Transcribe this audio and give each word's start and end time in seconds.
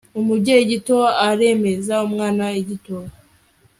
umubyeyi 0.19 0.63
gito 0.71 0.97
aremaza 1.29 1.95
umwana 2.07 2.45
igituba 2.59 3.09